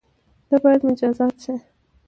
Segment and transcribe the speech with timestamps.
[0.47, 1.53] ته بايد مجازات شی